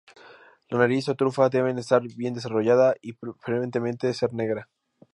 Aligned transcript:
La 0.71 0.79
nariz 0.79 1.09
o 1.11 1.15
trufa 1.19 1.49
debe 1.55 1.71
estar 1.79 2.01
bien 2.21 2.33
desarrollada 2.33 2.95
y 3.03 3.13
preferentemente 3.13 4.11
ser 4.15 4.33
negra. 4.33 4.67